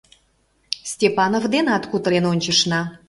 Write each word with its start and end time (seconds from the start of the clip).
Степанов 0.91 1.43
денат 1.53 1.83
кутырен 1.91 2.25
ончышна. 2.31 2.81